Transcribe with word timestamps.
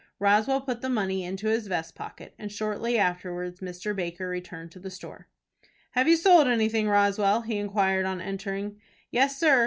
Roswell 0.17 0.61
put 0.61 0.81
the 0.81 0.89
money 0.89 1.23
into 1.23 1.45
his 1.47 1.67
vest 1.67 1.93
pocket, 1.93 2.33
and 2.39 2.51
shortly 2.51 2.97
afterwards 2.97 3.59
Mr. 3.59 3.95
Baker 3.95 4.27
returned 4.27 4.71
to 4.71 4.79
the 4.79 4.89
store. 4.89 5.27
"Have 5.91 6.07
you 6.07 6.15
sold 6.15 6.47
anything, 6.47 6.87
Roswell?" 6.87 7.41
he 7.41 7.57
inquired, 7.59 8.07
on 8.07 8.19
entering. 8.19 8.81
"Yes, 9.11 9.37
sir. 9.37 9.59